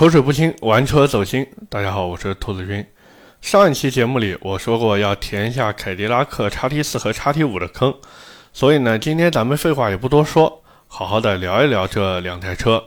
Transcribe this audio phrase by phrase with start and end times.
[0.00, 1.46] 口水不清，玩车走心。
[1.68, 2.82] 大家好，我是兔子君。
[3.42, 7.94] 上一期节目里我说过要填一下凯迪拉克 XT4 和 XT5 的坑，
[8.50, 12.82] 所以呢，今天咱们废话也不多说，好好的聊一聊这两台车。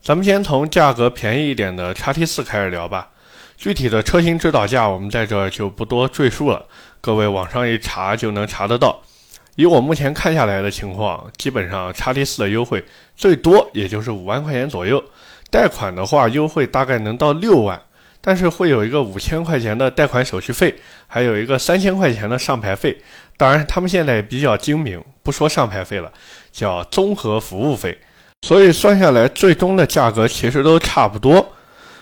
[0.00, 3.10] 咱们先从价格便宜一点的 XT4 开始聊吧。
[3.56, 6.66] 具体的车型指导价我们在这儿就不多赘述了，
[7.00, 9.02] 各位网上一查就能查得到。
[9.56, 12.84] 以我目前看下来的情况，基本上 XT4 的优惠
[13.16, 15.02] 最多也就是五万块钱左右，
[15.54, 17.80] 贷款的话优惠大概能到六万，
[18.20, 20.74] 但是会有一个五千块钱的贷款手续费，
[21.06, 23.00] 还有一个三千块钱的上牌费。
[23.36, 26.12] 当然，他们现在比较精明，不说上牌费了，
[26.50, 27.96] 叫综合服务费。
[28.42, 31.52] 所以算下来，最终的价格其实都差不多。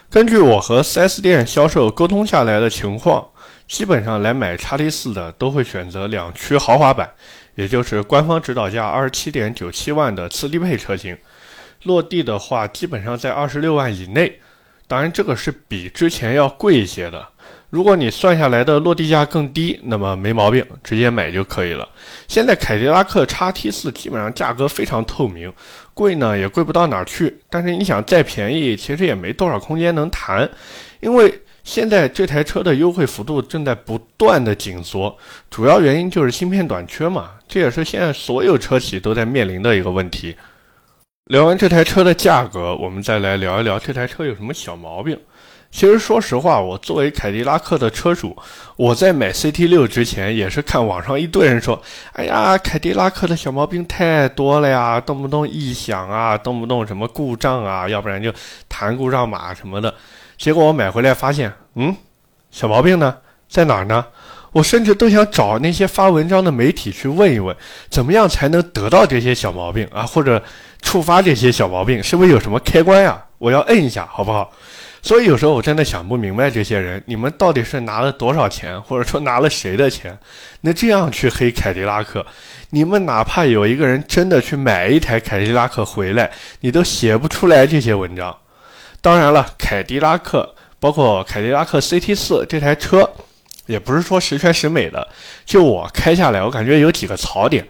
[0.08, 3.28] 根据我和 4S 店销售沟通下来的情况，
[3.68, 7.10] 基本上来买 x T 四的都会选择两驱豪华版。
[7.54, 11.14] 也就是官方指导价二十七点九七万的次低配车型，
[11.84, 14.40] 落地的话基本上在二十六万以内。
[14.86, 17.26] 当然，这个是比之前要贵一些的。
[17.70, 21.88] 如果你算下来的落地价更低，那么没毛病，直接买就可以了。
[22.28, 25.50] 现在凯迪拉克 XT4 基本上价格非常透明，
[25.94, 27.40] 贵呢也贵不到哪儿去。
[27.48, 30.48] 但是你想再便宜，其实也没多少空间能谈，
[31.00, 31.40] 因为。
[31.64, 35.16] 现在这台车的优惠幅度正在不断的紧缩，
[35.48, 40.34] 主要原因就是芯片短缺嘛，这也是现在所有车企都在面临的一个问题。
[41.26, 45.18] 聊完这台车的价格，我们再来聊一聊这台车有什么小毛病。
[45.70, 48.36] 其实说实话，我作为凯迪拉克的车主，
[48.76, 51.80] 我在买 CT6 之前也是看网上一堆人说，
[52.14, 58.30] 哎呀，凯迪拉克的小毛病太多了呀，动不动异响啊，动不动什么故障啊，要不然就
[58.68, 59.94] 弹故障码什么的。
[60.36, 61.96] 结果我买回来发现，嗯，
[62.50, 63.16] 小毛病呢
[63.48, 64.04] 在哪儿呢？
[64.52, 67.56] 我甚至都想找那些发文章的媒体去问一问，
[67.90, 70.42] 怎么样才能得到这些小毛病啊，或者
[70.82, 73.24] 触发这些小毛病，是不是有什么开关呀？
[73.38, 74.52] 我要摁一下，好不好？
[75.04, 80.16] 所以有时候我真的想不明白，这些人你们到底是拿了多少钱，或者说拿了谁的钱？
[80.60, 82.24] 那这样去黑凯迪拉克，
[82.70, 88.36] 你们哪怕有一个人真的去买一台凯迪拉克回来，你都写不出来这些文章。
[89.00, 93.10] 当然了，凯迪拉克包括凯迪拉克 CT4 这台车，
[93.66, 95.06] 也不是说十全十美的。
[95.44, 97.66] 就我开下来，我感觉有几个槽点。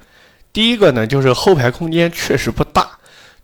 [0.52, 2.88] 第一个呢，就是后排空间确实不大。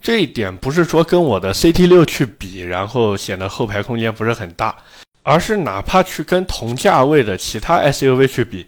[0.01, 4.77] 这一点不是说跟我的 CT6 去比，然后显得后排空间不是很大，
[5.23, 8.67] 而是哪怕去跟同价位的其他 SUV 去比，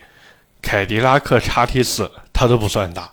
[0.61, 3.11] 凯迪拉克 XT4 它都不算大。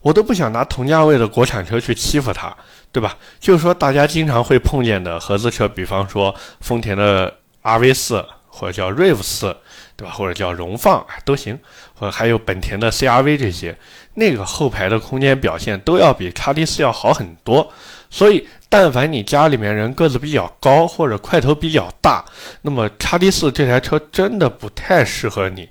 [0.00, 2.56] 我都不想拿同价位的国产车去欺负它。
[2.90, 3.18] 对吧？
[3.38, 8.24] 就是说，大家经常会碰见的合资车，比方说丰田的 RV 四，
[8.58, 9.56] 或者叫 RAV 四，
[9.96, 10.12] 对吧？
[10.12, 11.58] 或者叫荣放都行，
[11.94, 13.76] 或者还有本田的 CRV 这些，
[14.14, 17.72] 那个后排的空间表现都要比叉 T 四要好很多。
[18.10, 22.24] 所以，但凡你家里面人个子比较高，或者块头比较大，
[22.62, 25.68] 那么叉 T 四这台车真的不太适合你。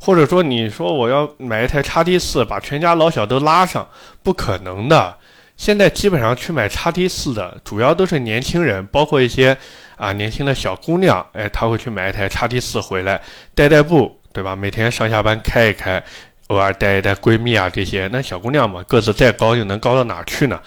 [0.00, 3.88] 或者说，你说我要买一台叉 T 四，把全家老小都拉上，
[4.22, 5.16] 不可能的。
[5.56, 9.58] 现在基本上去买叉 T 四的，主要都是年轻人，包括一些
[9.98, 13.20] 啊年轻的小姑娘，哎，她会去买一台叉 T 四回来
[13.54, 14.56] 带带步，对吧？
[14.56, 16.02] 每天上下班开一开，
[16.46, 18.08] 偶尔带一带闺蜜啊这些。
[18.12, 20.58] 那小姑娘嘛，个子再高又能高到哪去呢？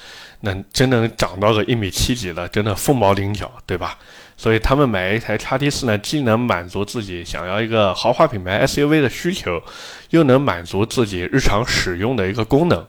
[0.42, 3.98] 那真能长到个一米七几的，真的凤毛麟角，对吧？
[4.36, 9.62] 所以他们买一台叉 T 四呢，既能满足自己想要一个豪华品牌 SUV 的需求，
[10.10, 12.86] 又能满足自己日常使用的一个功能。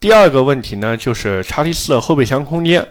[0.00, 2.86] 第二个问题呢，就是叉 T 四的后备箱空间。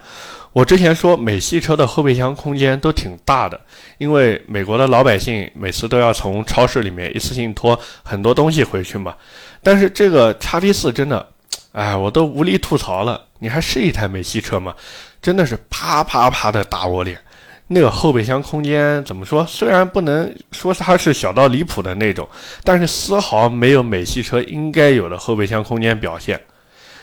[0.56, 3.60] 我之前说美系车的后备箱空间都挺大的，
[3.98, 9.14] 因为美国的老百姓每次都要从超市里面一次性拖很多东西回去嘛。
[9.62, 11.28] 但是这个叉 T 四真的，
[11.74, 13.22] 哎，我都无力吐槽了。
[13.40, 14.74] 你还是一台美系车吗？
[15.22, 17.20] 真的是啪啪啪的打我脸。
[17.68, 19.46] 那个后备箱空间怎么说？
[19.46, 22.26] 虽然不能说它是小到离谱的那种，
[22.64, 26.40] 但是丝毫没有美系车应该有的后备箱空间表现。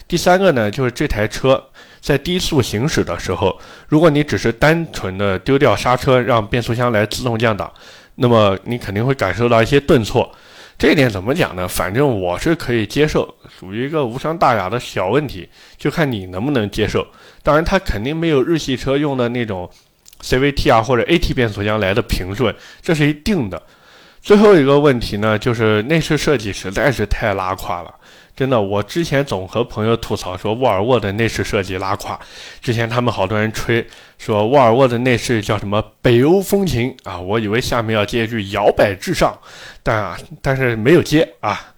[0.09, 1.63] 第三个呢，就是这台车
[2.03, 7.73] 在低速行驶的时候，如果你只是单纯的丢掉刹车，让变速箱来自动降档，
[8.17, 10.31] 那么你肯定会感受到一些顿挫。
[10.77, 11.69] 这一点怎么讲呢？
[11.69, 17.07] 反正我是可以接受，属于一个无伤大雅的小问题，就看你能不能接受。
[17.45, 19.71] 当然，它肯定没有日系车用的那种
[20.23, 23.63] CVT 啊或者 AT 变速箱来的平顺，这是一定的。
[24.21, 27.95] 最后一个问题呢，就是内饰设计实在是太拉胯了。
[28.43, 32.19] 真的，我之前总和朋友吐槽说沃尔沃的内饰设计拉垮。
[32.61, 33.87] 之前他们好多人吹
[34.19, 39.39] 说沃尔沃的内饰叫什么北欧风情啊，我以为下面要接一句摇摆至上，
[39.81, 41.73] 但啊，但是没有接啊，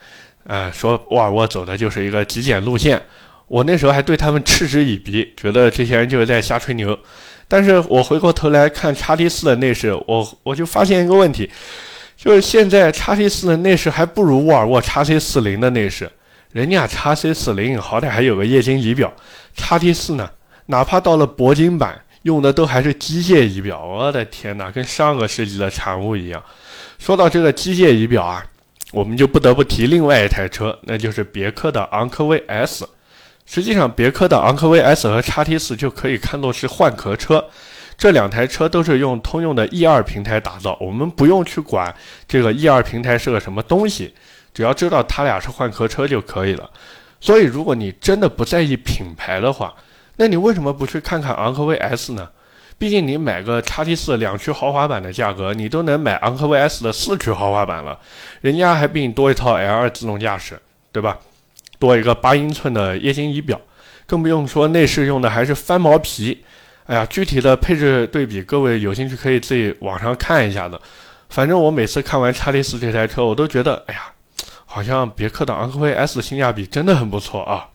[0.47, 2.99] 呃，说沃尔沃走的就是一个极简路线。
[3.47, 6.99] 我那时候还对他们嗤之以鼻，觉得这些人就是在瞎吹牛。
[7.47, 11.51] 但是我回过头来看叉 T 四的内饰，我我就发现一个问题，
[12.17, 16.11] 就是现在叉 T 四的内饰还不如沃尔沃叉 C 四零的内饰。
[16.55, 19.13] 人家叉 C 四零好歹还有个液晶仪表，
[19.57, 20.31] 叉 T 四呢，
[20.67, 23.85] 哪怕到了铂金版，用的都还是机械仪表。
[23.85, 26.41] 我的天哪，跟上个世纪的产物一样。
[26.97, 28.47] 说到这个机械仪表啊，
[28.93, 32.89] 我们就不得不提另外一台车，那就是别克的昂科威 S。
[33.45, 37.45] 实际上，别克的昂科威 S 和叉 T 四就可以看作是换壳车，
[37.99, 41.93] 这两台车都是用通用的 E 二平台打造，我们不用去管
[42.29, 44.15] 这个 E 二平台是个什么东西。
[44.55, 46.71] 只要知道它俩是换壳车就可以了，
[47.21, 49.75] 所以如果你真的不在意品牌的话，
[50.17, 52.31] 那你为什么不去看看昂科威 S 呢？
[52.79, 57.99] 毕竟你买个叉 T 四两驱豪华版的价格，你都能买昂科威 S 的四驱豪华版了，
[58.41, 60.57] 人家还比你多一套 L2 自动驾驶，
[60.93, 61.19] 对吧？
[61.79, 63.61] 多一个八英寸的液晶仪表，
[64.07, 66.45] 更不用说内饰用的还是翻毛皮。
[66.87, 70.81] 哎呀，具体的配置对比，各位有兴趣可以自己网上看一下的。
[71.31, 74.14] 反正我每次看完叉 T 四这台车，我都觉得，哎呀。
[74.75, 77.69] 好像别克的昂科威 S 性价比真的很不错啊。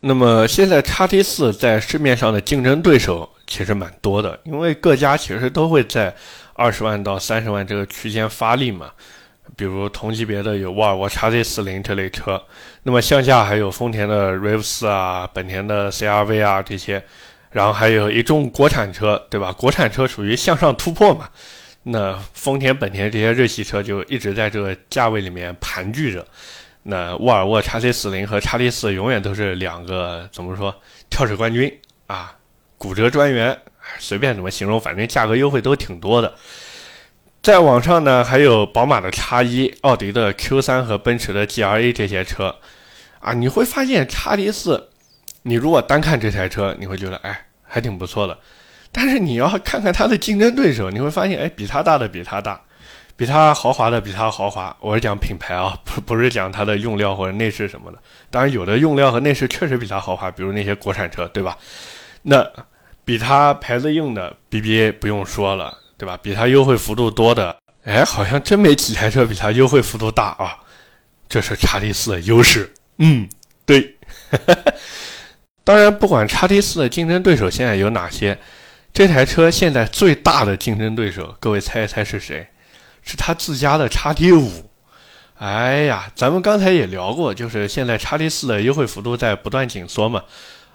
[0.00, 6.12] 那么现在叉 T 四在市面上的竞争对手其实蛮多的，因为各家其实都会在
[6.54, 8.90] 二十万到三十万这个区间发力嘛。
[9.54, 12.42] 比如同级别的有沃尔沃叉 Z 四零这类车，
[12.82, 17.04] 那么向下还有丰田的 RAV 四啊、本田的 CRV 啊这些，
[17.52, 19.52] 然后还有一众国产车，对吧？
[19.52, 21.28] 国产车属于向上突破嘛。
[21.84, 26.26] 那丰田、本田这些日系车就一直在这个价位里面盘踞着。
[26.82, 30.74] 那沃尔沃 x C 四零和 x T 四永远都是两个怎么说
[31.08, 32.36] 跳水冠军啊，
[32.76, 33.58] 骨折专员，
[33.98, 36.34] 随便怎么形容，反正价格优惠都挺多的。
[37.42, 42.56] 在网上呢，还有宝马的 x 一、奥迪的 Q 三和奔驰的 G R A 这些车
[43.20, 44.90] 啊，你会发现 x T 四，
[45.42, 48.38] 你如果单看这台车，你会觉得哎，还挺不错的。
[48.96, 52.60] 但是你要看看它的竞争对手，你会发现，哎，比它大的比它大，
[53.16, 54.74] 比它豪华的比它豪华。
[54.78, 57.98] 我是讲品牌啊，不不是讲它的用料或者内饰什么的。
[58.30, 61.58] 当然，有的用料和内饰确实比它豪华，比如那些国产车，对吧？
[62.22, 62.48] 那
[63.04, 66.16] 比它牌子硬的 BBA 不用说了，对吧？
[66.22, 70.56] 比它优惠幅度多的，哎，好像真没几台车比它优惠幅度大啊。
[71.28, 72.72] 这是叉 T 四的优势。
[72.98, 73.28] 嗯，
[73.66, 73.96] 对。
[75.64, 78.38] 当然，不管叉 T 四的竞争对手现在有哪些。
[78.94, 82.46] 这台车现在最大的竞争对手，各位猜一猜是谁？
[83.02, 84.70] 是他自家的叉 T 五。
[85.34, 90.22] 哎呀，咱们刚才也聊过，就是现在叉 T 四的优惠幅度在不断紧缩嘛。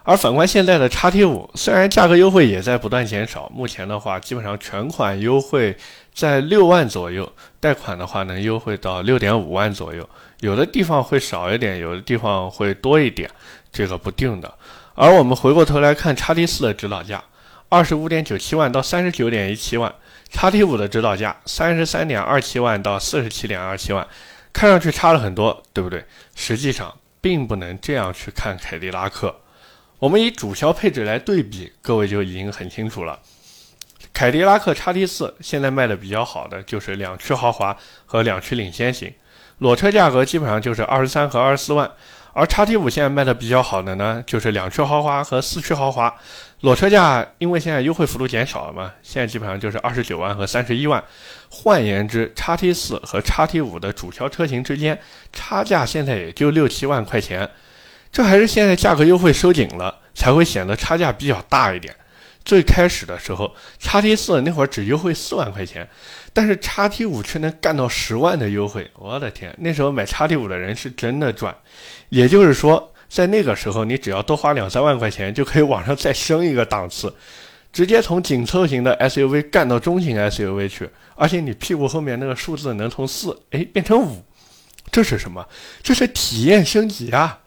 [0.03, 5.77] 而反观现在的叉 T 五，虽然价格优惠也在不断减少，目前的话基本上全款优惠
[6.13, 7.31] 在六万左右，
[7.61, 10.07] 贷款的话能优惠到六点五万左右，
[10.41, 13.29] 有的地方会少一点，有的地方会多一点，
[13.71, 14.53] 这个不定的。
[14.93, 17.23] 而我们回过头来看叉 T 四的指导价。
[17.69, 19.93] 二十五点九七万到三十九点一七万，
[20.31, 24.07] 叉 T 五的指导价三十三点二七万到四十七点二七万，
[24.51, 26.03] 看上去差了很多，对不对？
[26.35, 29.35] 实际上并不能这样去看凯迪拉克。
[29.99, 33.19] 我们以主销配置来对比，各位就已经很清楚了。
[34.11, 37.77] 凯迪拉克叉 T 四现在卖的比较好的就是两驱豪华
[38.07, 39.13] 和两驱领先型，
[39.59, 41.91] 裸车价格基本上就是二十三和二十四万。
[42.33, 46.15] 而叉 T 五现在卖的比较好的呢，就是两驱豪华和四驱豪华，
[46.61, 51.01] 裸车价因为现在优惠幅度减少了嘛，现在基本上就是二十九万和三十一万。
[51.49, 54.99] 换言之，叉 T 四和叉 T 五的主销车型之间
[55.31, 57.49] 差价现在也就六七万块钱，
[58.11, 61.95] 这还是现在价格优惠收紧了，才会显得差价比较大一点。
[62.43, 65.87] 最开始的时候，叉 T 四那会儿只优惠四万块钱，
[66.33, 69.55] 但是叉 T 五却能干到十万的优惠，我的天！
[69.59, 71.55] 那时候买叉 T 五的人是真的赚。
[72.09, 77.13] 也就是说，在那个时候，你只要多花两三万块钱，就可以往上再升一个档次，
[77.73, 84.23] 直接从紧凑型的 SUV 干到中型 SUV 去，而且你屁股后面那个数字能从四哎变成五，
[84.91, 85.45] 这是什么？
[85.83, 87.39] 这是体验升级啊！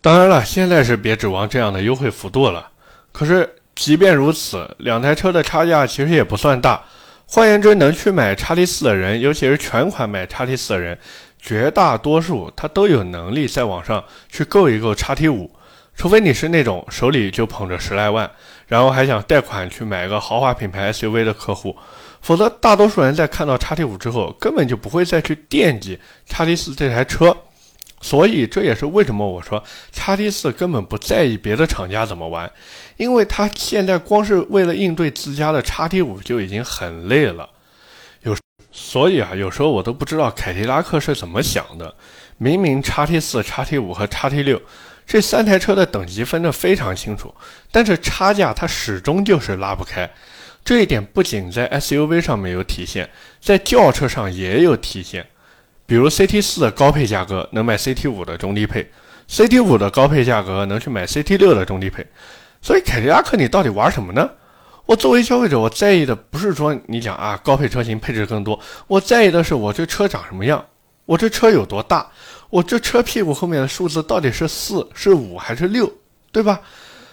[0.00, 2.70] 当然了，现在是别指望这样的优惠幅度了。
[3.12, 3.48] 可是。
[3.74, 6.84] 即便如此，两台车的差价其实也不算大。
[7.24, 10.96] 换言之，能去买叉 T 四的人，尤其是全款买叉 T 四的人，
[11.42, 15.50] 绝大多数他都有能力在网上去购一购叉 T 五。
[15.94, 18.30] 除非你是那种手里就捧着十来万，
[18.66, 21.76] 然后还想贷款去买个豪华品牌 SUV 的客户，
[22.22, 27.36] 否则大多数人在看到叉 T 五之后，根本就不会再去惦记叉 T 四这台车。
[28.00, 32.50] 所以这也是为什么我说叉 T 四根本不在意别的厂家怎么玩，
[32.96, 37.48] 因为他现在光是为了应对自家的叉 T 五就已经很累了。
[38.72, 41.94] 所以啊，有时候我都不知道凯迪拉克是怎么想的。
[42.38, 44.60] 明明叉 T 四、叉 T 五和叉 T 六
[45.06, 47.32] 这三台车的等级分得非常清楚，
[47.70, 50.10] 但是差价它始终就是拉不开。
[50.64, 53.10] 这一点不仅在 SUV 上面有体现，
[53.40, 55.26] 在轿车上也有体现。
[55.84, 58.90] 比如 CT4 的高配价格能买 CT5 的中低配
[59.28, 62.06] ，CT5 的高配价格能去买 CT6 的中低配。
[62.62, 64.30] 所以凯迪拉克你到底玩什么呢？
[64.92, 70.62] 我作为消费者，我在意的不是说你讲啊高配车型配置更多，我在意的是我这车长什么样，
[71.06, 72.06] 我这车有多大，
[72.50, 75.90] 我这车屁股后面的数字到底是四是五还是六，
[76.30, 76.60] 对吧？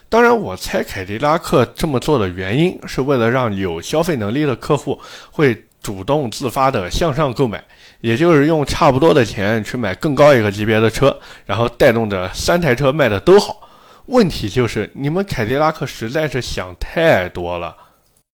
[0.09, 4.99] 当然，我猜凯迪拉克这么做的原因是为了让有消费能力的客户
[5.31, 7.63] 会主动自发的向上购买，
[8.01, 13.68] 也就是用差不多的钱去买更高一个级别的车，然后带动着三台车卖的都好。
[14.09, 17.75] 问题就是你们凯迪拉克实在是想太多了。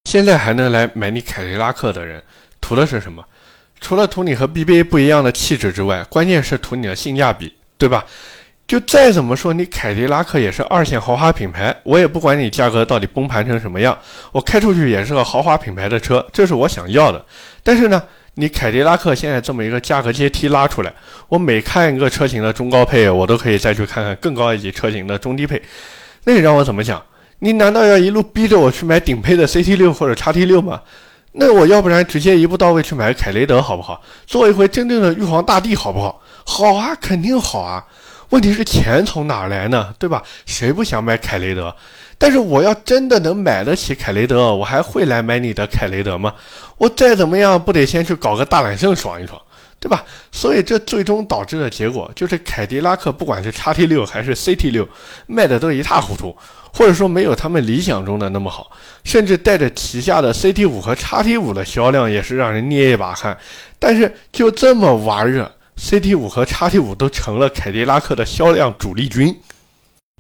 [0.06, 2.24] 现在还能来买你凯迪拉克的人，
[2.62, 3.24] 图的是什么？
[3.82, 8.06] 除了图你和 BBA 不一样的气质之外，关键是图你的性价比，对吧？
[8.66, 13.98] 就再怎么说，你凯迪拉克也是二线豪华品牌，我也不管你价格到底崩盘成什么样，
[14.32, 17.24] 我开出去也是个豪华品牌的车，这是我想要的。
[17.62, 18.02] 但是呢？
[18.36, 20.94] 你凯迪拉克现在这么一个价格阶梯拉出来，
[21.28, 25.62] 我每看一个车型的中高配，我都可以再去看看更高一级车型的中低配。
[26.26, 27.02] 那你让我怎么想？
[27.40, 30.82] 你难道要一路逼着我去买顶配的 CT 六或者叉 T 六吗？
[31.34, 34.02] 那我要不然直接一步到位去买凯雷德好不好？
[34.26, 36.22] 做一回真正的玉皇大帝好不好？
[36.46, 37.86] 好啊，肯定好啊。
[38.30, 39.94] 问题是钱从哪来呢？
[40.00, 40.24] 对吧？
[40.46, 41.76] 谁不想买凯雷德？
[42.18, 46.34] 但是我要真的能买得起凯雷德，我还会来买你的凯雷德吗？
[46.78, 49.40] 我再怎么样不得先去搞个大揽胜爽一爽，
[49.80, 50.04] 对吧？
[50.32, 54.88] 所以这最终导致的结果就是凯迪拉克不管是叉 T 六还是 CT 六
[55.28, 56.36] 卖的都一塌糊涂，
[56.74, 58.72] 或者说没有他们理想中的那么好，
[59.04, 63.38] 甚至带着旗下的 CT 五和叉 T 五的销量也是让人捏一把汗。
[63.78, 69.38] 但是就这么玩热，CT 五和叉 T 五都成了凯迪拉克的销量主力军。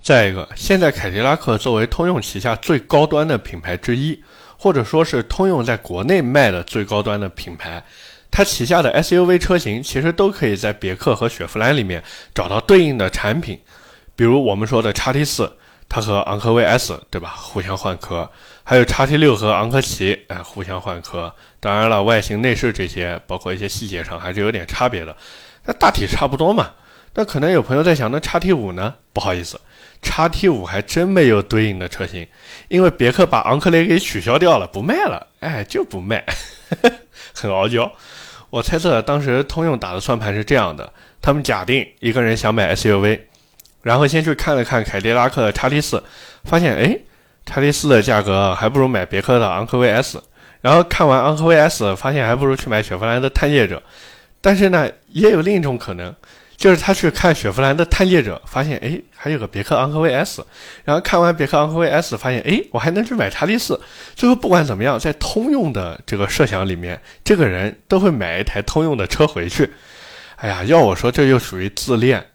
[0.05, 4.23] 再一个，现在凯迪拉克作为通用旗下最高端的品牌之一，
[4.55, 7.83] 或者说是通用在国内卖的最高端的品牌，
[8.29, 12.03] 它旗下的 SUV 车型其实都可以在别克和雪佛兰里面
[12.35, 13.59] 找到对应的产品。
[14.15, 15.51] 比如我们说的叉 T 四，
[15.89, 18.29] 它和昂科威 S 对吧，互相换壳；
[18.63, 21.33] 还有叉 T 六和昂科旗，哎，互相换壳。
[21.59, 25.17] 当然了，外形、内饰这些，包括一些细节上还是有点差别的，
[25.65, 26.69] 那大体差不多嘛。
[27.15, 28.93] 那可能有朋友在想，那叉 T 五呢？
[29.11, 29.59] 不好意思。
[30.01, 32.27] 叉 T 五还真没有对应的车型，
[32.67, 36.23] 因为别克把昂克雷给取消掉了，不卖了，哎，就不卖，
[37.33, 37.91] 很傲娇。
[38.49, 43.19] 我猜测当时通用打的算盘是这样的：他们假定一个人想买 SUV，
[43.81, 46.01] 然后先去看了看凯迪拉克的叉 T 四，
[46.43, 46.97] 发现哎，
[47.45, 50.21] 叉 T 四的价格还不如买别克的昂科威 S，
[50.61, 53.81] 然后看完昂科威 S，发现还不如去买雪佛兰的探界者。
[54.39, 56.15] 但是呢，也有另一种可能。
[56.57, 60.43] 就是他去看雪佛兰的探界者，发现哎，还有个别克昂科威 S，
[60.85, 63.79] 然后看完别克昂科威 S，发现哎，我还能去买叉 D 四。
[64.15, 69.69] 最后不管怎么样，在通用的这个设想里面，这个人都会买一台通用的车回去。
[70.37, 72.25] 哎呀，要我说，这就属于自恋。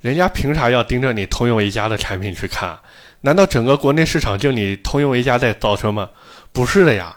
[0.00, 2.76] 人家凭啥要盯着你通用一家的产品去看？
[3.20, 6.10] 难道整个国内市场就你通用一家在造车吗？
[6.52, 7.16] 不是的呀。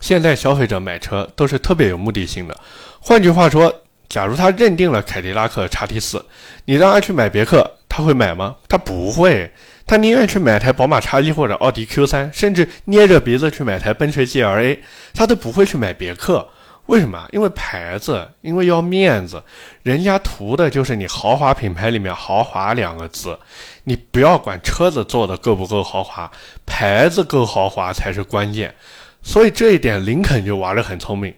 [0.00, 2.56] 现在消费者买车都是特别有目的性的。
[2.98, 3.82] 换句话说。
[4.12, 6.22] 假如他认定了凯迪拉克叉 T 四，
[6.66, 8.56] 你让他去买别克，他会买吗？
[8.68, 9.50] 他不会，
[9.86, 14.80] 他宁愿去买台宝马叉一或者奥迪 Q 三，甚至捏着鼻子去买台奔驰 GLA，
[15.14, 16.46] 他都不会去买别克。
[16.88, 17.26] 为什么？
[17.32, 19.42] 因为牌子，因为要面子，
[19.82, 23.38] 人家图的就是你豪华品牌里面豪华两个字。
[23.84, 26.30] 你不要管车子做的够不够豪华，
[26.66, 28.74] 牌子够豪华才是关键。
[29.22, 31.34] 所以这一点林肯就玩得很聪明。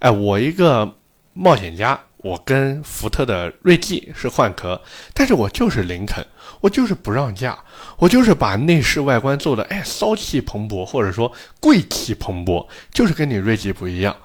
[0.00, 0.92] 哎，我一个
[1.32, 1.98] 冒险家。
[2.18, 4.80] 我跟福特的锐际是换壳，
[5.14, 6.24] 但是我就是林肯，
[6.60, 7.56] 我就是不让价，
[7.98, 14.16] 我就是把内饰外观做的哎骚气蓬勃，或者说贵气蓬勃，就是跟你锐际不一样。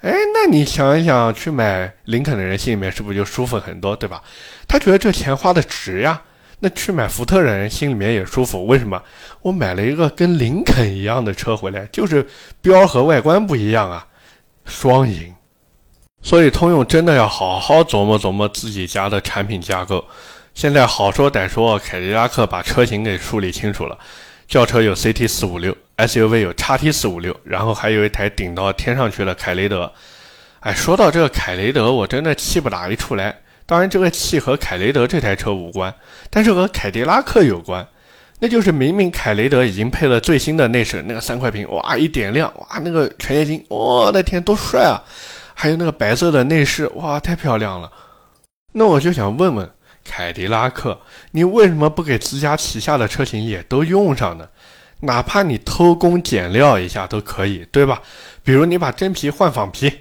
[0.00, 4.22] 哎，那你想一想，去买林肯的人心里面是不是就舒服很多，对吧？
[4.66, 6.22] 他觉得这钱花的值呀。
[6.60, 9.02] 那去买福特的人心里面也舒服，为什么？
[9.42, 12.26] 我买了一个跟林肯一样的车回来，就是
[12.62, 14.06] 标和外观不一样啊，
[14.64, 15.33] 双赢。
[16.24, 20.02] 所以，通用真的要好好琢磨琢磨自己家的产品架构。
[20.54, 23.98] 现在好说歹说，凯迪拉克把车型给梳理清楚了。
[24.48, 29.92] 轿车有 CT 四五六，SUV 有叉 T 四五六，然后还有一台顶到天上去了凯雷德。
[30.60, 33.36] 哎，说到这个凯雷德，我真的气不打一处来。
[33.66, 35.94] 当然，这个气和凯雷德这台车无关，
[36.30, 37.86] 但是和凯迪拉克有关。
[38.38, 45.04] 那就是明明凯雷德已经配了最新的内饰，那个三块屏，哇，一点亮，哇，那个全液晶，我的天，多帅啊！
[45.54, 47.90] 还有那个白色的内饰，哇，太漂亮了！
[48.72, 49.70] 那我就想问问，
[50.04, 54.48] 凯迪拉克，你为什么不给自家旗下的车型也都用上呢？
[55.00, 58.02] 哪怕你偷工减料一下都可以，对吧？
[58.42, 60.00] 比如你把真皮换仿皮，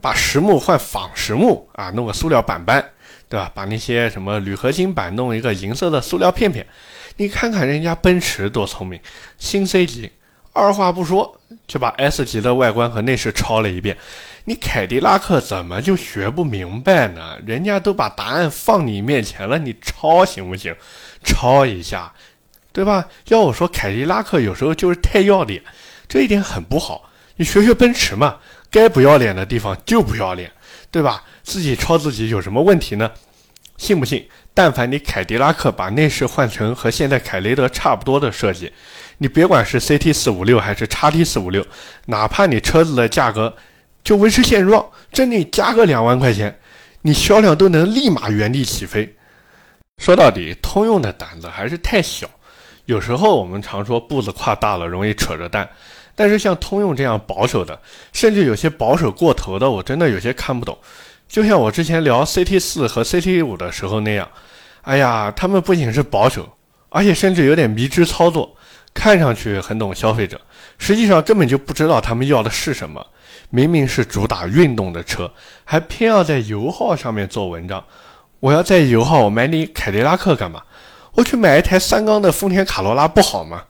[0.00, 2.92] 把实木换仿实木啊，弄个塑料板板，
[3.28, 3.50] 对吧？
[3.54, 6.66] 把那些什么铝合金板弄一个银色的塑料片片。
[7.16, 9.00] 你看看人家奔驰多聪明，
[9.38, 10.12] 新 C 级，
[10.58, 13.96] 二话不说就把 S 级的外观和内饰抄了一遍。
[14.44, 17.38] 你凯迪拉克怎么就学不明白呢？
[17.46, 20.74] 人家都把答案放你面前了，你抄行不行？
[21.22, 22.12] 抄一下。
[22.70, 23.08] 对吧？
[23.28, 25.60] 要我说，凯迪拉克有时候就是太要脸，
[26.06, 27.10] 这一点很不好。
[27.36, 28.36] 你学学奔驰嘛，
[28.70, 30.50] 该不要脸的地方就不要脸，
[30.90, 31.24] 对吧？
[31.42, 33.10] 自己抄自己有什么问题呢？
[33.78, 34.28] 信不信？
[34.54, 38.72] 但凡你凯迪拉克把内饰换成和现在凯雷德差不多的设计，
[39.18, 41.66] 你别管是 CT 四五六还是叉 T 四五六，
[42.06, 43.54] 哪怕你车子的价格
[44.02, 46.58] 就维持现状，真的加个两万块钱，
[47.02, 49.16] 你销量都能立马原地起飞。
[49.98, 52.28] 说到底，通用的胆子还是太小。
[52.84, 55.68] 有时候我们常说步子跨大了容易扯着蛋，
[56.14, 57.78] 但是像通用这样保守的，
[58.12, 60.78] 甚至有些保守过头的，我真的有些看不懂。
[61.28, 64.26] 就像我之前聊 CT 四和 CT 五的时候那样，
[64.82, 66.48] 哎呀，他们不仅是保守，
[66.88, 68.56] 而且甚至有点迷之操作，
[68.98, 70.40] 看上去很懂消费者，
[70.76, 73.06] 实际上根本就不知道他们要的是什么。
[73.50, 75.30] 明明是主打运动的车，
[75.64, 77.84] 还偏要在油耗上面做文章。
[78.40, 80.60] 我要在油耗，我买你凯迪拉克干嘛？
[81.12, 83.62] 我去买一台三缸的丰田卡罗拉不好吗？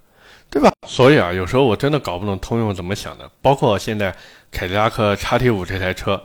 [0.48, 0.72] 对吧？
[0.86, 3.30] 所以啊，有时候我真的搞不懂通用怎么想的。
[3.42, 4.14] 包括现在
[4.50, 6.22] 凯迪拉克叉 T 五这台车，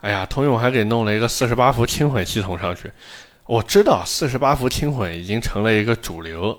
[0.00, 2.90] 哎呀，通用还给弄了一个四十八伏轻混系统上去。
[3.44, 6.58] 我知道四十八伏轻混已经成了一个主流，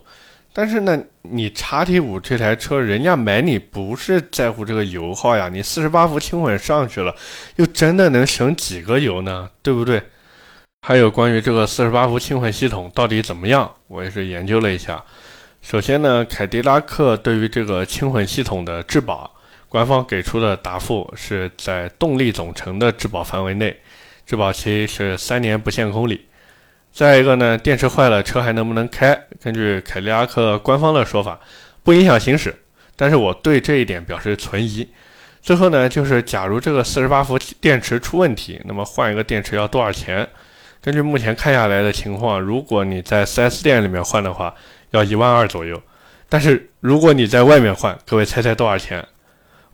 [0.60, 5.48] 但是呢，你叉 T 五这台车，人家买你不是在乎这个油耗呀？
[5.50, 7.16] 你四十八伏轻混上去了，
[7.58, 9.48] 又真的能省几个油呢？
[9.62, 10.02] 对不对？
[10.82, 15.00] 还有关于这个四十八伏轻混系统到底怎么样，我也是研究了一下。
[15.62, 19.32] 首先呢，凯迪拉克对于这个轻混系统的质保，
[19.70, 23.80] 官方给出的答复是在动力总成的质保范围内，
[24.26, 26.26] 质保期是三年不限公里。
[26.98, 29.16] 再一个呢，电池坏了车还能不能开？
[29.40, 31.40] 根据凯迪拉克官方的说法，
[31.84, 32.52] 不影响行驶。
[32.96, 34.90] 但是我对这一点表示存疑。
[35.40, 40.28] 最后呢，就是假如这个四十八伏电池出问题，那么换一个电池要多少钱？
[40.82, 44.52] 根据目前看下来的情况，如果你在 4S 店里面换的话，
[44.90, 45.80] 要一万二左右。
[46.28, 49.06] 但是如果你在外面换，各位猜猜多少钱？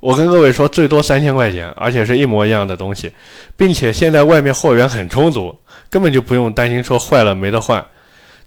[0.02, 3.14] 我跟各位说，最多三千块钱，而且是一模一样的东西，
[3.56, 5.58] 并且现在外面货源很充足，
[5.94, 7.86] 根本就不用担心说坏了没得换。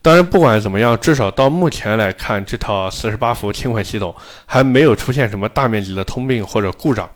[0.02, 4.12] 当然，不管怎么样，至少到目前来看，这套四十八伏轻混系统
[4.44, 7.08] 还没有出现什么大面积的通病或者故障。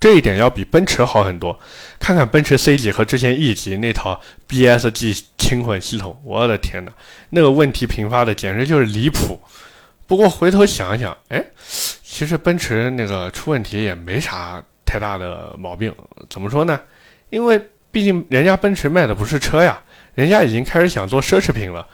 [0.00, 1.56] 这一点要比奔驰好很多。
[2.00, 6.90] 看看奔驰 C 级和之前 E 级那套 BSG 轻混系统，我的天哪，
[7.28, 9.40] 那个问题频发的简直就是离谱。
[10.08, 11.40] 不过回头想想，哎，
[12.02, 15.94] 其实奔驰那个出问题也没啥太大的毛病。
[16.28, 16.80] 怎么说呢？
[17.30, 19.80] 因为毕竟人家奔驰卖的不是车呀，
[20.14, 21.86] 人家已经开始想做奢侈品了。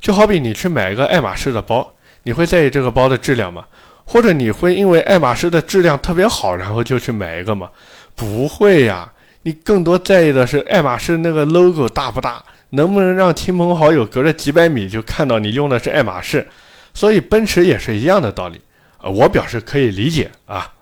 [0.00, 3.64] 就好比你去买一个爱马仕的包，你会在意这个包的质量吗？
[4.04, 7.68] 或者你会因为爱马仕的质量特别好，然后就去买一个吗？
[8.14, 16.46] 不会呀，你更多在意的是爱马仕那个 logo 大不大，能不能让亲朋好友隔着几百米就看到你用的是爱马仕。
[16.94, 18.60] 所以奔驰也是一样的道理，
[19.02, 20.72] 呃，我表示可以理解啊。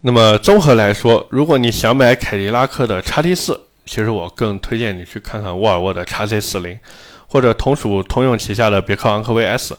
[0.00, 6.78] 那么综合来说，如果你想买凯迪拉克的叉 T 四，其实我更推荐你去看看沃尔沃的叉 C 四零，
[7.26, 9.74] 或者同属通用旗下的别克昂科威 S。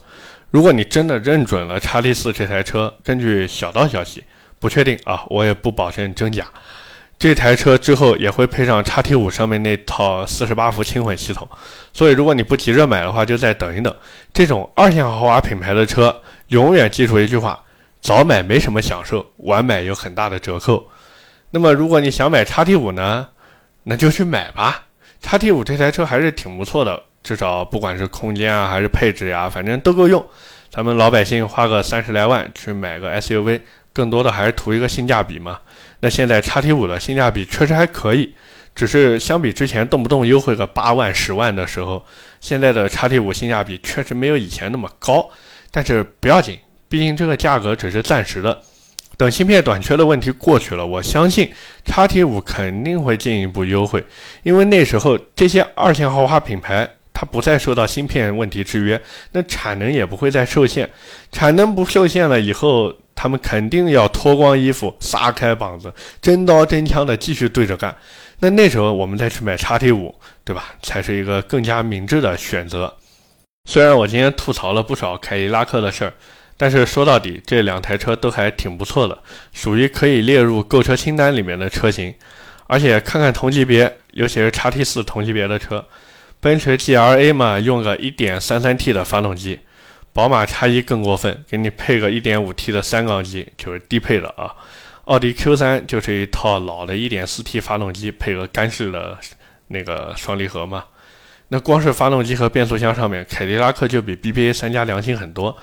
[0.50, 4.24] 如果你真的认准了叉 T 四这台车，根据小道消息，
[4.58, 6.46] 不确定啊，我也不保证真假。
[7.18, 11.46] 这台车之后也会配上叉 T 五上面那套四十八伏轻混系统，
[11.92, 13.94] 所以如果你不急着买的话，就再等一等。
[14.32, 17.62] 这种二线豪华品牌的车，永远记住一句话：
[18.00, 20.86] 早买没什么享受，晚买有很大的折扣。
[21.50, 23.28] 那么如果你想买叉 T 五呢，
[23.88, 24.84] 那就去买吧。
[25.22, 27.02] 叉 T 五这台车还是挺不错的。
[27.22, 30.24] 至少不管是空间啊还是配置呀，反正都够用。
[30.70, 33.60] 咱们老百姓花个三十来万去买个 SUV，
[33.92, 35.58] 更多的还是图一个性价比嘛。
[36.00, 38.34] 那现在叉 T 五的性价比确实还可以，
[38.74, 42.04] 只是相比之前动不动优惠个八万、十万的时候，
[42.40, 45.28] 现在的叉 T 五性价比确实没有以前那么高。
[45.70, 48.62] 但是不要紧，毕竟这个价格只是暂时的。
[49.18, 51.52] 等芯片短缺的问题过去了，我相信
[51.84, 54.02] 叉 T 五肯定会进一步优惠，
[54.42, 56.88] 因为那时候这些二线豪华品牌。
[57.20, 59.02] 它不再受到芯片问题制约，
[59.32, 60.88] 那产能也不会再受限。
[61.32, 67.92] 产能不受限了以后，他们肯定要脱光衣服、撒开膀子、真刀真枪的继续对着干。
[68.38, 70.66] 那那时候我们再去买叉 T 五，对吧？
[70.80, 72.94] 才是一个更加明智的选择。
[73.68, 76.14] 虽然我今天吐槽了不少凯迪拉克的事儿，
[76.58, 79.18] 但是说到底，这两台车都还挺不错的，
[79.54, 82.12] 属于可以列入购车清单里面的车型。
[82.66, 85.86] 而且看看同级别，尤其是叉 T 四同级别的车，
[86.38, 89.60] 奔驰 GLA 嘛，用个 1.33T 的发动机，
[90.12, 94.52] 宝马叉一更过分，给你配个 1.5T 的三缸机，就是低配的啊。
[95.04, 99.16] 奥迪 Q3 就是一套老的 1.4T 发动机，配个干式的
[99.68, 100.84] 那个双离合嘛。
[101.48, 105.56] 那光是发动机和变速箱上面，凯迪拉克就比 BBA 三家良心很多。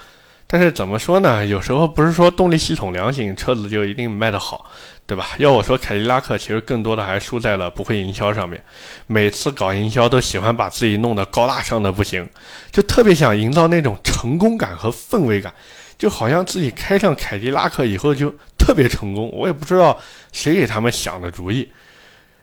[0.47, 1.45] 但是怎么说呢？
[1.45, 4.69] 有时候不是说动力系统良心，车子就一定卖得好，
[5.05, 5.29] 对吧？
[5.37, 8.63] 要我说，凯迪拉克其实更多的还输在了不会营销上面。
[9.07, 12.29] 每次搞营销都喜欢把自己弄得高大上的不行，
[12.71, 15.53] 就特别想营造那种成功感和氛围感，
[15.97, 19.29] 就好像自己开上凯迪拉克以后就特别成功。
[19.33, 19.99] 我也不知道
[20.31, 21.67] 谁给他们想的主意，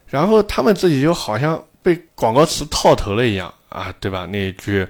[0.07, 1.63] 然后他们自己就好像。
[1.85, 4.25] 被广告词套头了一样啊，对吧？
[4.27, 4.87] 那一句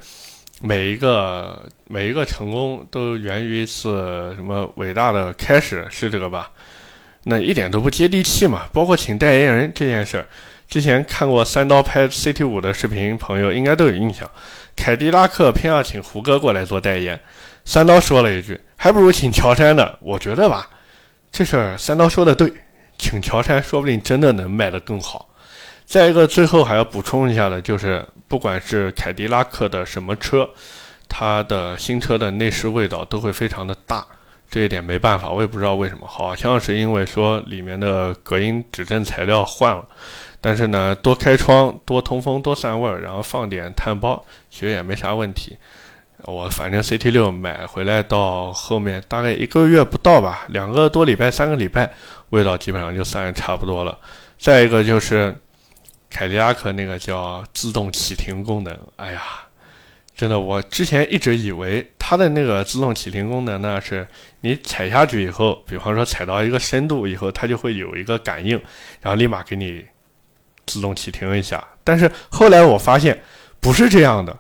[0.65, 6.53] 每一个每一个成功都源于一次什么伟大的开始，是这个吧？
[7.25, 8.67] 那一点都不接地气嘛！
[8.73, 10.27] 包括请代言人这件事儿，
[10.69, 14.31] 之前看过三刀拍 CT 五的视频，朋友应该都有印象。
[14.77, 17.19] 凯迪拉克偏要请胡歌过来做代言，
[17.65, 20.71] 三刀说了一句：“还不如请乔杉呢。”我觉得吧，
[21.33, 22.53] 这事儿三刀说的对，
[22.99, 25.29] 请乔杉说不定真的能卖得更好。
[25.85, 30.49] 再一个，最后还要补充一下的，就是不管是凯迪拉克的什么车，
[31.07, 34.07] 它的新车的内饰味道都会非常的大，
[34.51, 39.87] 这一点没办法，我也不知道为什么，好像是因为说里面的隔音指震材料换了，
[40.41, 45.59] 但是呢，多开窗、多通风、多散味儿，然后放点碳包，其实也没啥问题。
[46.25, 51.93] 我反正 CT 六买回来到后面大概一个月不到吧，两个多礼拜、三个礼拜，
[52.31, 53.99] 味道基本上就散差不多了。
[54.39, 55.37] 再一个就是。
[56.13, 59.23] 凯迪拉克那个叫自动启停功能，哎呀，
[60.15, 64.07] 真的，我之前一直以为它的那个自动启停功能呢，是
[64.43, 68.61] 你踩下去以后，比方说踩到一个深度以后，它就会有一个感应，
[69.01, 69.85] 然后立马给你
[70.67, 71.67] 自动启停一下。
[71.83, 73.21] 但是后来我发现
[73.59, 74.39] 不是这样的，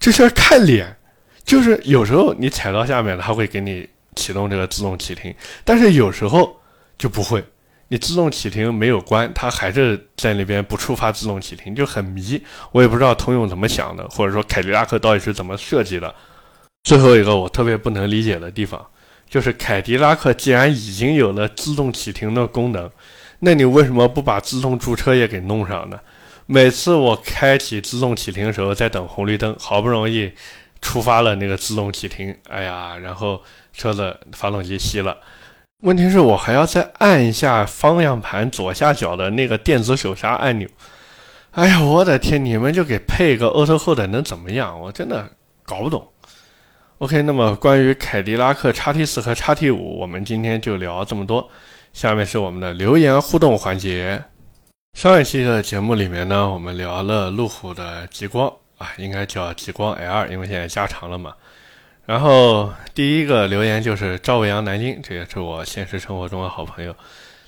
[0.00, 0.96] 这是看脸，
[1.44, 5.32] 就是有时候你踩到下面，它会给你启动这个自动启停，
[5.64, 6.60] 但是有时候
[6.98, 7.42] 就不会。
[7.88, 12.42] 你自动启停没有关，它还是在那边不触发自动启停，就很迷。
[12.72, 16.14] 我也不知道通用怎么想的，或者说凯迪拉克到底是怎么设计的。
[16.84, 18.86] 最后一个我特别不能理解的地方，
[19.28, 22.90] 就是凯迪拉克既然已经有了自动启停的功能，
[23.40, 25.98] 那你为什么不把自动驻车也给弄上呢？
[26.46, 30.32] 每次我开启自动启停的时候，在等红绿灯，好不容易
[30.80, 35.16] 触发了那个自动启停，哎呀，然后车子发动机熄了。
[35.82, 40.68] 问题是我还要再按一下方向盘左下角的那个电子手刹按钮。
[41.52, 42.44] 哎呀，我的天！
[42.44, 44.78] 你们就给配一个 Auto Hold 能怎么样？
[44.80, 45.30] 我真的
[45.64, 46.08] 搞不懂。
[46.98, 51.48] OK，那么关于凯迪拉克 XT4 和 XT5，我们今天就聊这么多。
[51.92, 54.20] 下面是我们的留言互动环节。
[54.94, 61.32] 上一期的节目里面呢，我们聊了路虎的极光啊，应该叫极光 L，因为现在加长了嘛。
[62.08, 66.96] 然后第一个留言就是赵伟阳南京，这也是我现实生活中的好朋友。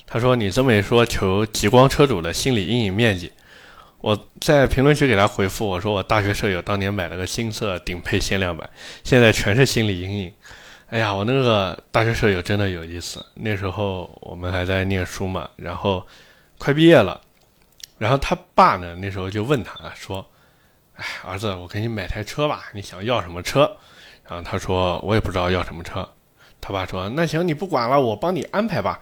[0.06, 3.32] 他说：“你这么一说，求极光车主的心理阴影面积。”
[4.02, 8.68] 我在评论区给他回复，我说：“我大学舍友当年买了个新色顶配限量版，
[9.02, 10.34] 现在全是心理阴影。”
[10.90, 13.24] 哎呀，我那个大学舍友真的有意思。
[13.36, 16.06] 那时候我们还在念书嘛，然后
[16.58, 17.18] 快毕业了，
[17.96, 20.30] 然后他爸呢那时候就问他说
[20.96, 23.74] ：“哎，儿子，我给你买台车吧，你想要什么车？”
[24.30, 26.08] 然后他说：“我也不知道要什么车。”
[26.62, 29.00] 他爸说：“那行，你不管了，我帮你安排吧。”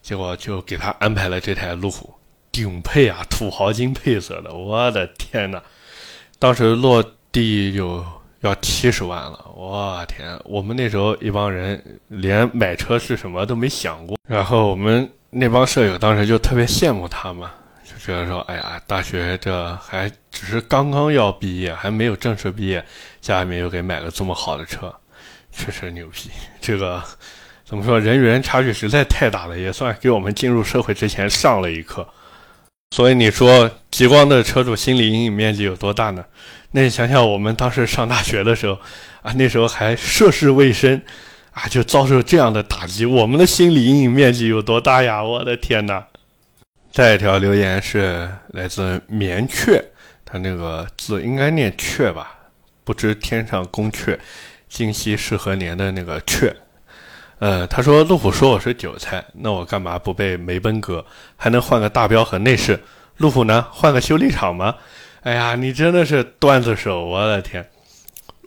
[0.00, 2.12] 结果就给他安排了这台路虎
[2.50, 4.52] 顶配啊，土豪金配色的。
[4.54, 5.62] 我的天哪！
[6.38, 8.02] 当时落地有
[8.40, 9.44] 要七十万了。
[9.54, 10.40] 我天！
[10.44, 14.16] 我们那时候一帮人连买车是什么都没想过。
[14.26, 17.52] 然后我们那帮舍友当时就特别羡慕他嘛。
[17.84, 22.84] 就觉得说，哎呀，大学这还只是刚刚要毕业，还没有正式毕业，
[23.22, 24.92] 家里面又给买了这么好的车，
[25.52, 26.28] 确实牛逼。
[26.60, 27.02] 这个
[27.64, 32.06] 怎么说，人与人差距实在太大了，也算给我们进入社会之前上了一课。
[32.90, 36.22] 所以你说极光的车主心理阴影面积有多大呢？
[36.72, 38.78] 那你想想，我们当时上大学的时候
[39.22, 41.00] 啊，那时候还涉世未深
[41.52, 45.22] 啊，就遭受这样的打击，我们的心理阴影面积有多大呀？
[45.22, 46.04] 我的天哪！
[46.90, 49.82] 再一条留言是来自棉雀，
[50.24, 52.36] 他那个字应该念雀吧？
[52.84, 54.18] 不知天上宫阙，
[54.68, 56.52] 今夕是何年的那个阙。
[57.38, 61.04] 呃，他说路虎说我是韭菜，那我干嘛不被梅奔割？
[61.36, 62.80] 还能换个大标和内饰？
[63.16, 64.76] 路虎呢，换个修理厂吗？
[65.22, 67.68] 哎呀，你真的是段子手，我的天！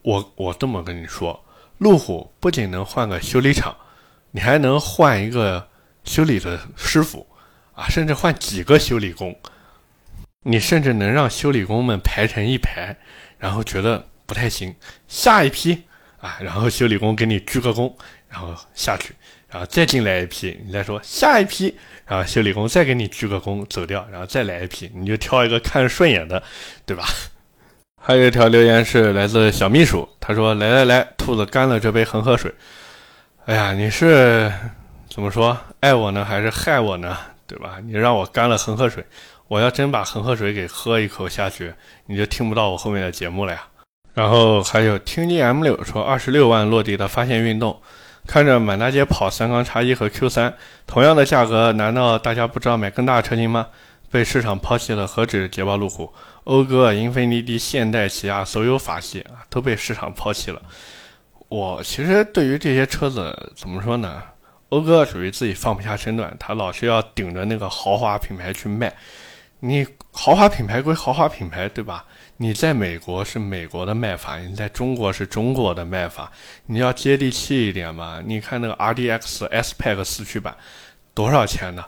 [0.02, 1.44] 我我这么跟你说，
[1.78, 3.76] 路虎不仅能换个修理厂，
[4.32, 5.68] 你还能换一个
[6.04, 7.26] 修理的师傅
[7.74, 9.36] 啊，甚至换几个修理工。
[10.44, 12.96] 你甚至能让修理工们排成一排，
[13.40, 14.76] 然后觉得不太行，
[15.08, 15.84] 下一批
[16.20, 17.94] 啊，然后修理工给你鞠个躬，
[18.28, 19.14] 然后下去，
[19.50, 26.42] 然后再进来一批，你再说下一批，然后修理工再给你鞠个躬走掉，然后再来一批，你就挑一个看顺眼的，
[26.86, 27.06] 对吧？
[28.02, 32.54] 还有一条留言是来自小秘书，他说：“来来来，兔子干了这杯恒河水。”
[33.46, 34.52] 哎呀，你是
[35.10, 37.18] 怎么说爱我呢，还是害我呢？
[37.48, 37.80] 对吧？
[37.84, 39.04] 你让我干了恒河水。
[39.48, 41.74] 我要真把恒河水给喝一口下去，
[42.08, 43.64] 你就听不到我后面的节目了呀。
[44.16, 47.80] 然后还有听见 M 六说二十六万落地的发现运动，
[48.26, 50.56] 看着满大街跑三缸叉一和 Q 三，
[50.88, 53.68] 同样的价格，难道大家不知道买更大的车型吗？
[54.10, 56.14] 被市场抛弃了何止捷豹路虎、
[56.46, 60.62] 讴歌、英菲尼迪、现代、起亚，所有法系啊都被市场抛弃了。
[61.50, 64.24] 我其实对于这些车子怎么说呢？
[64.70, 68.94] 讴歌属于自己放不下身段，他老是要顶着那个豪华品牌去卖。
[69.66, 72.06] 你豪华品牌归豪华品牌，对吧？
[72.38, 76.32] 你在美国是美国的卖法，你在中国是中国的卖法，
[76.68, 78.22] 你要接地气一点嘛。
[78.24, 80.56] 你看那个 RDX S Pack 四驱版
[81.16, 81.84] 多少钱呢？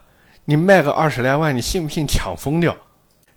[0.46, 2.76] 你卖个二十来万，你信不信抢疯掉？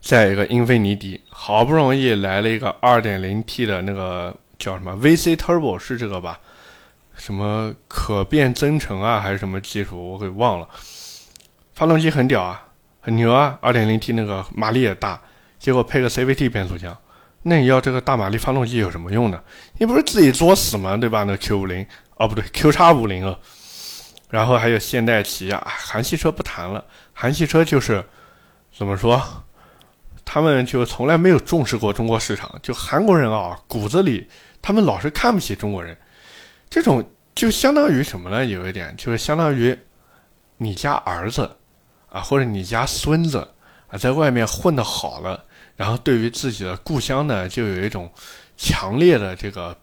[0.01, 6.41] 再一个英菲尼迪，好不容易来了一个 2.0T 的那个叫什么 VC Turbo 是这个吧？
[7.15, 10.13] 什么可变增程啊，还是什么技术？
[10.13, 10.67] 我给忘了。
[11.75, 12.69] 发动机很屌啊。
[13.01, 15.21] 很牛啊，2.0T 那个马力也大，
[15.59, 16.97] 结果配个 CVT 变速箱，
[17.43, 19.43] 那你要这个大马力发动机有什么用呢？
[19.79, 20.97] 你不是自己作死吗？
[20.97, 21.25] 对吧？
[21.25, 21.87] 那 Q50，
[22.17, 23.39] 哦不对，Q 叉50了。
[24.29, 28.05] 然后还有现代、起亚、韩系车不谈了，韩系车就是
[28.77, 29.21] 怎么说，
[30.25, 32.55] 他们就从来没有重视过中国市场。
[32.63, 34.29] 就韩国人啊，骨子里
[34.63, 35.97] 他们老是看不起中国人，
[36.69, 38.45] 这种就相当于什么呢？
[38.45, 39.77] 有一点就是相当于
[40.59, 41.57] 你家儿子。
[42.11, 43.39] 啊，或者你家孙子
[43.89, 45.43] 啊，在外面混得好了，
[45.77, 48.13] 然后对于自己的故乡呢，就有一种
[48.57, 49.77] 强烈的这个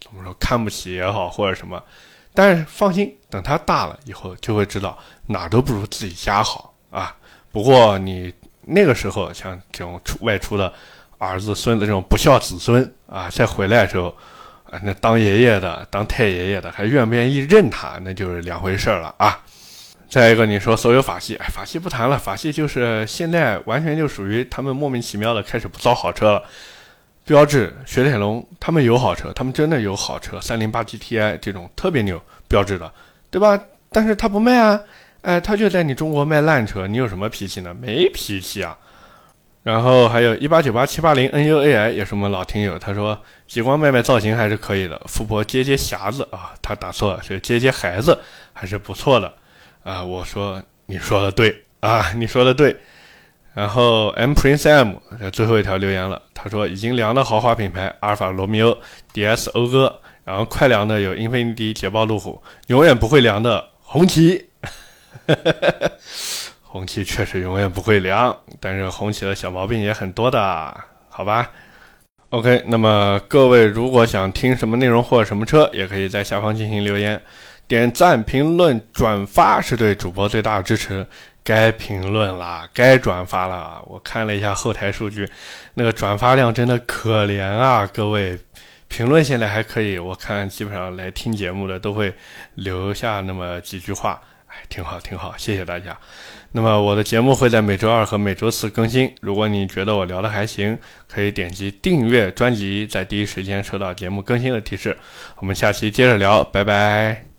[0.00, 1.82] 怎么说看不起也好，或者什么。
[2.32, 7.14] 但是放心，等他大了以后，就会知道哪都不如自己家好啊。
[7.52, 8.32] 不过你
[8.62, 10.72] 那个时候，像这种出外出的
[11.18, 14.12] 儿子、孙子这种不孝子孙啊，再回来的时候，
[14.82, 19.40] 那当爷爷的、当太爷爷的，还愿不愿意认他，那就是两回事了啊。
[20.08, 26.42] 再一个，你说所有法系，哎，法系不谈了，法系就是现在完全就属于他们莫名其妙的开始不造好车了。
[27.26, 32.92] 标致、雪铁龙，他们有好车，他们真的有好车，三零八 GTI 这种特别牛，标致的，
[33.30, 33.58] 对吧？
[33.90, 34.78] 但是他不卖啊，
[35.22, 37.74] 哎，他就在你中国卖烂车，你有什么脾气呢？
[37.74, 38.76] 没脾气啊。
[39.62, 48.20] 然后还有一八九八七八零 NUAI 也是我们老听友，他说极光卖卖造型还是可以的，富婆接接匣子啊，他打错了，是接接孩子
[48.52, 49.32] 还是不错的。
[49.84, 52.76] 啊，我说你说的对啊，你说的对。
[53.54, 54.94] 然后 M Prince M
[55.30, 58.76] 最后一条留言了，他说已经凉的豪华品牌阿尔法罗密欧、
[59.12, 64.48] DS 讴歌，然后快凉的有英菲尼迪、捷豹、路虎，永远不会凉的红旗。
[66.64, 70.76] 红旗确实永远不会凉，但是红旗的小毛病也很多的，
[71.08, 71.52] 好吧
[72.30, 77.22] ？OK，那么各位如果想听什么内容或者什么车，也可以在下方进行留言。
[77.66, 81.06] 点赞、评论、转发是对主播最大的支持。
[81.46, 83.82] 该评论了，该转发了。
[83.86, 85.28] 我看了一下后台数据，
[85.74, 87.86] 那个转发量真的可怜啊！
[87.92, 88.38] 各位，
[88.88, 92.14] 评论现在还可以，我看基本上来听节目的都会
[92.54, 95.94] 留下那么几句话，哎，挺好，挺好，谢谢大家。
[96.52, 99.14] 那么我的节目会在每周二和每周四更新。
[99.20, 104.96] 如果你觉得我聊的还行，可以点击订阅专辑，在第一时间收到节目更新的提示。
[105.36, 107.33] 我们下期接着聊，拜拜。